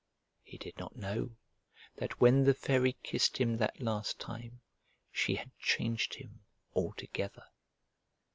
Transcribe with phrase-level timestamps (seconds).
[0.41, 1.35] He did not know
[1.97, 4.61] that when the Fairy kissed him that last time
[5.11, 6.39] she had changed him
[6.73, 7.43] altogether.